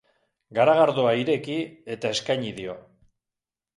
[0.59, 1.57] Garagardoa ireki
[1.97, 2.77] eta eskaini dio.